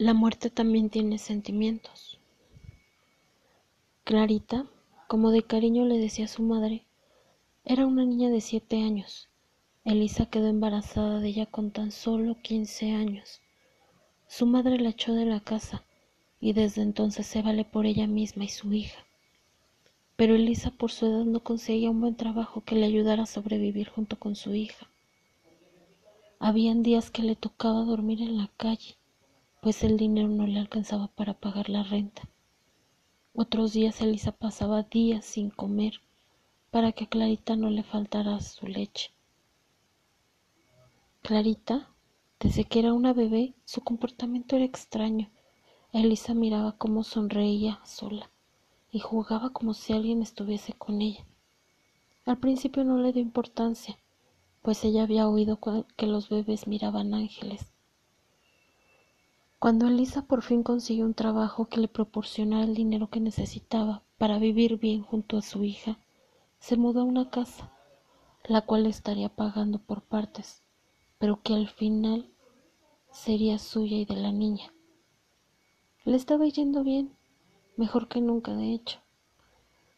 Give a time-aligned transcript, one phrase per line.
[0.00, 2.18] La muerte también tiene sentimientos.
[4.04, 4.64] Clarita,
[5.08, 6.86] como de cariño le decía su madre,
[7.66, 9.28] era una niña de siete años.
[9.84, 13.42] Elisa quedó embarazada de ella con tan solo quince años.
[14.26, 15.84] Su madre la echó de la casa
[16.40, 19.04] y desde entonces se vale por ella misma y su hija.
[20.16, 23.90] Pero Elisa por su edad no conseguía un buen trabajo que le ayudara a sobrevivir
[23.90, 24.88] junto con su hija.
[26.38, 28.96] Habían días que le tocaba dormir en la calle
[29.60, 32.22] pues el dinero no le alcanzaba para pagar la renta.
[33.34, 36.00] Otros días Elisa pasaba días sin comer
[36.70, 39.10] para que a Clarita no le faltara su leche.
[41.20, 41.90] Clarita,
[42.38, 45.28] desde que era una bebé, su comportamiento era extraño.
[45.92, 48.30] Elisa miraba cómo sonreía sola
[48.90, 51.26] y jugaba como si alguien estuviese con ella.
[52.24, 53.98] Al principio no le dio importancia,
[54.62, 55.58] pues ella había oído
[55.96, 57.66] que los bebés miraban ángeles
[59.60, 64.38] cuando Elisa por fin consiguió un trabajo que le proporcionara el dinero que necesitaba para
[64.38, 65.98] vivir bien junto a su hija,
[66.60, 67.70] se mudó a una casa,
[68.44, 70.62] la cual estaría pagando por partes,
[71.18, 72.30] pero que al final
[73.12, 74.72] sería suya y de la niña.
[76.06, 77.14] Le estaba yendo bien,
[77.76, 78.98] mejor que nunca de hecho.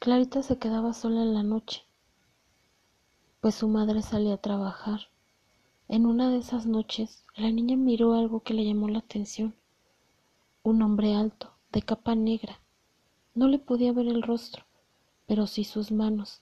[0.00, 1.84] Clarita se quedaba sola en la noche,
[3.40, 5.13] pues su madre salía a trabajar.
[5.88, 9.54] En una de esas noches la niña miró algo que le llamó la atención.
[10.62, 12.58] Un hombre alto, de capa negra.
[13.34, 14.64] No le podía ver el rostro,
[15.26, 16.40] pero sí sus manos.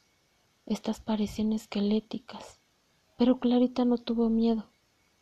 [0.67, 2.61] Estas parecían esqueléticas.
[3.17, 4.67] Pero Clarita no tuvo miedo,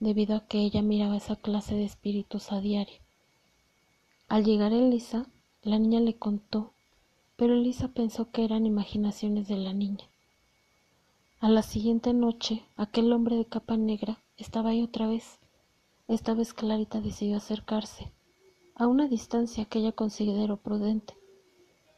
[0.01, 2.99] debido a que ella miraba esa clase de espíritus a diario.
[4.29, 5.27] Al llegar Elisa,
[5.63, 6.75] la niña le contó,
[7.37, 10.10] pero Elisa pensó que eran imaginaciones de la niña.
[11.43, 15.39] A la siguiente noche, aquel hombre de capa negra estaba ahí otra vez.
[16.07, 18.13] Esta vez Clarita decidió acercarse,
[18.75, 21.17] a una distancia que ella consideró prudente.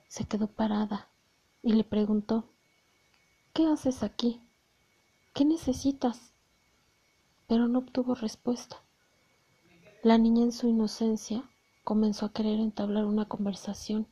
[0.06, 1.08] Se quedó parada
[1.60, 2.44] y le preguntó,
[3.52, 4.40] ¿Qué haces aquí?
[5.34, 6.32] ¿Qué necesitas?
[7.48, 8.76] Pero no obtuvo respuesta.
[10.04, 11.42] La niña en su inocencia
[11.82, 14.06] comenzó a querer entablar una conversación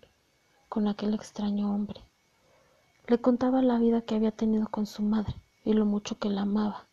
[0.69, 2.10] con aquel extraño hombre.
[3.11, 5.35] Le contaba la vida que había tenido con su madre
[5.67, 6.87] y lo mucho que la amaba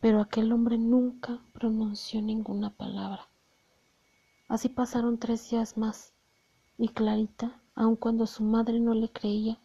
[0.00, 3.28] pero aquel hombre nunca pronunció ninguna palabra.
[4.48, 6.14] Así pasaron tres días más,
[6.78, 9.58] y Clarita, aun cuando su madre no le creía,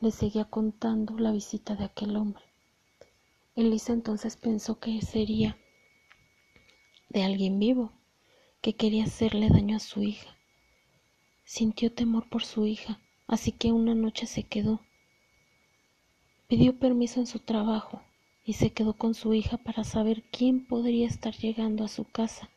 [0.00, 2.42] le seguía contando la visita de aquel hombre.
[3.54, 5.56] Elisa entonces pensó que sería
[7.08, 7.92] de alguien vivo,
[8.60, 10.36] que quería hacerle daño a su hija.
[11.44, 14.80] Sintió temor por su hija, así que una noche se quedó.
[16.48, 18.02] Pidió permiso en su trabajo
[18.44, 22.50] y se quedó con su hija para saber quién podría estar llegando a su casa.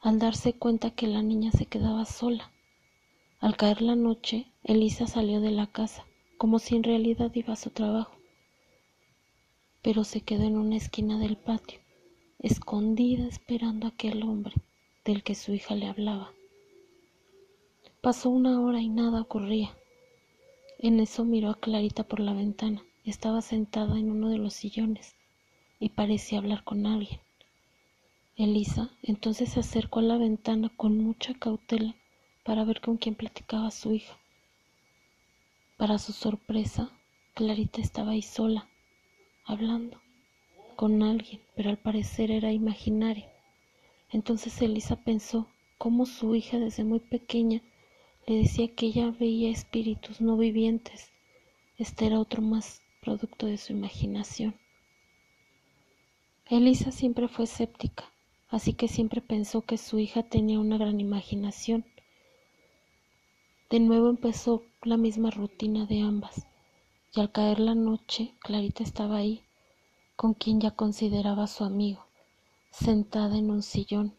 [0.00, 2.52] Al darse cuenta que la niña se quedaba sola.
[3.40, 6.06] Al caer la noche, Elisa salió de la casa,
[6.38, 8.14] como si en realidad iba a su trabajo,
[9.82, 11.80] pero se quedó en una esquina del patio,
[12.38, 14.54] escondida esperando a aquel hombre
[15.04, 16.32] del que su hija le hablaba.
[18.04, 19.74] Pasó una hora y nada ocurría.
[20.78, 22.84] En eso miró a Clarita por la ventana.
[23.02, 25.14] Estaba sentada en uno de los sillones
[25.80, 27.18] y parecía hablar con alguien.
[28.36, 31.96] Elisa entonces se acercó a la ventana con mucha cautela
[32.44, 34.18] para ver con quién platicaba su hija.
[35.78, 36.90] Para su sorpresa,
[37.32, 38.68] Clarita estaba ahí sola,
[39.46, 39.98] hablando
[40.76, 43.24] con alguien, pero al parecer era imaginario.
[44.10, 45.48] Entonces Elisa pensó
[45.78, 47.62] cómo su hija desde muy pequeña
[48.26, 51.10] le decía que ella veía espíritus no vivientes.
[51.76, 54.54] Este era otro más producto de su imaginación.
[56.46, 58.10] Elisa siempre fue escéptica,
[58.48, 61.84] así que siempre pensó que su hija tenía una gran imaginación.
[63.70, 66.46] De nuevo empezó la misma rutina de ambas,
[67.14, 69.42] y al caer la noche, Clarita estaba ahí,
[70.16, 72.06] con quien ya consideraba su amigo,
[72.70, 74.14] sentada en un sillón,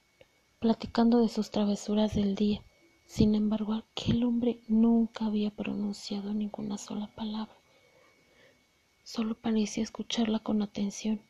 [0.60, 2.65] platicando de sus travesuras del día.
[3.06, 7.56] Sin embargo, aquel hombre nunca había pronunciado ninguna sola palabra.
[9.04, 11.22] Solo parecía escucharla con atención,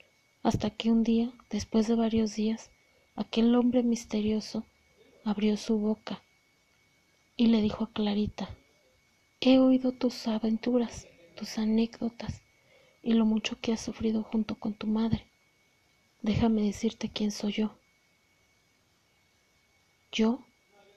[0.44, 2.72] hasta que un día, después de varios días,
[3.16, 4.64] aquel hombre misterioso
[5.26, 6.24] abrió su boca
[7.36, 8.50] y le dijo a Clarita,
[9.42, 12.42] he oído tus aventuras, tus anécdotas
[13.04, 15.28] y lo mucho que has sufrido junto con tu madre.
[16.22, 17.78] Déjame decirte quién soy yo.
[20.12, 20.45] Yo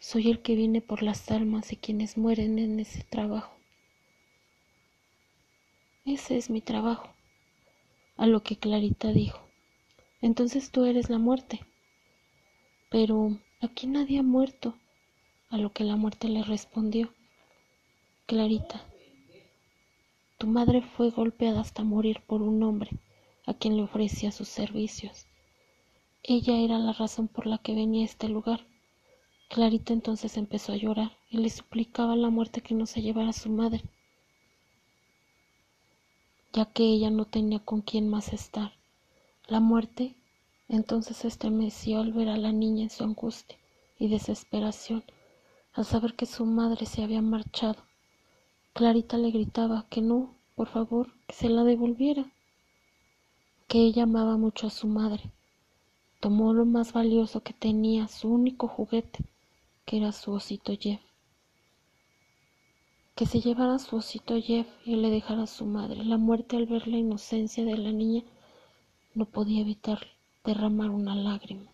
[0.00, 3.54] soy el que viene por las almas de quienes mueren en ese trabajo.
[6.04, 7.10] Ese es mi trabajo.
[8.16, 9.40] A lo que Clarita dijo.
[10.20, 11.60] Entonces tú eres la muerte.
[12.90, 14.74] Pero, aquí nadie ha muerto.
[15.50, 17.12] A lo que la muerte le respondió,
[18.26, 18.84] Clarita,
[20.36, 22.90] tu madre fue golpeada hasta morir por un hombre
[23.46, 25.26] a quien le ofrecía sus servicios.
[26.22, 28.67] Ella era la razón por la que venía a este lugar.
[29.48, 33.30] Clarita entonces empezó a llorar y le suplicaba a la muerte que no se llevara
[33.30, 33.82] a su madre,
[36.52, 38.72] ya que ella no tenía con quién más estar.
[39.46, 40.14] La muerte
[40.68, 43.56] entonces se estremeció al ver a la niña en su angustia
[43.98, 45.02] y desesperación,
[45.72, 47.82] al saber que su madre se había marchado.
[48.74, 52.30] Clarita le gritaba que no, por favor, que se la devolviera,
[53.66, 55.22] que ella amaba mucho a su madre.
[56.20, 59.24] Tomó lo más valioso que tenía, su único juguete,
[59.88, 61.00] que era su osito Jeff.
[63.14, 66.04] Que se llevara su osito Jeff y le dejara a su madre.
[66.04, 68.22] La muerte al ver la inocencia de la niña
[69.14, 70.06] no podía evitar
[70.44, 71.70] derramar una lágrima.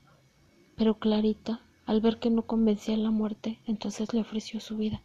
[0.76, 5.02] Pero Clarita, al ver que no convencía a la muerte, entonces le ofreció su vida.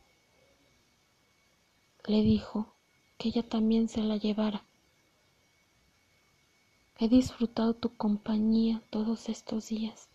[2.05, 2.75] Le dijo
[3.17, 4.61] que ella también se la llevara.
[6.99, 10.09] He disfrutado tu compañía todos estos días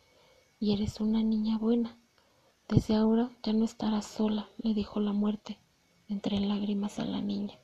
[0.61, 1.99] y eres una niña buena.
[2.75, 5.61] Desde ahora ya no estarás sola, le dijo la muerte,
[6.09, 7.57] entre lágrimas a la niña.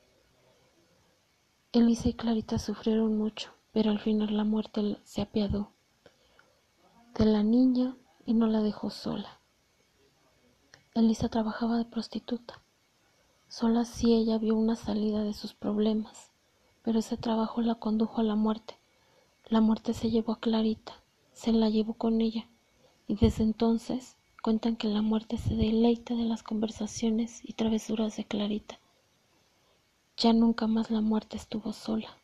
[1.73, 5.73] Elisa y Clarita sufrieron mucho, pero al final la muerte se apiadó
[7.17, 9.41] de la niña y no la dejó sola.
[10.93, 12.61] Elisa trabajaba de prostituta.
[13.49, 16.31] Solo así ella vio una salida de sus problemas,
[16.83, 18.79] pero ese trabajo la condujo a la muerte.
[19.49, 20.93] La muerte se llevó a Clarita,
[21.33, 22.47] se la llevó con ella,
[23.09, 28.25] y desde entonces Cuentan que la muerte se deleita de las conversaciones y travesuras de
[28.25, 28.79] Clarita.
[30.17, 32.20] Ya nunca más la muerte estuvo sola.